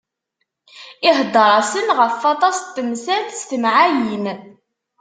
[1.07, 4.25] Iheddeṛ-asen ɣef waṭas n temsal s temɛayin.